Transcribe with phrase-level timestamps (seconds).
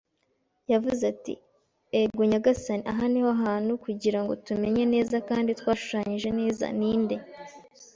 [0.71, 1.33] Yavuze ati:
[2.01, 6.65] “Ego, nyagasani, aha ni ho hantu, kugira ngo tumenye neza, kandi twashushanyije neza.
[6.79, 7.15] Ninde